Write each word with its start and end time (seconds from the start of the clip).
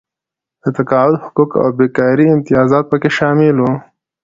د 0.61 0.65
تقاعد 0.77 1.13
حقوق 1.23 1.51
او 1.61 1.69
بېکارۍ 1.77 2.27
امتیازات 2.29 2.85
پکې 2.91 3.09
شامل 3.17 3.55
وو. 3.59 3.71